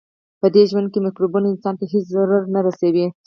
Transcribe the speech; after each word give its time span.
پدې 0.39 0.63
ژوند 0.69 0.87
کې 0.93 0.99
مکروبونه 1.05 1.47
انسان 1.49 1.75
ته 1.79 1.85
هیڅ 1.93 2.05
ضرر 2.15 2.41
نه 2.55 2.59
رسوي. 2.67 3.05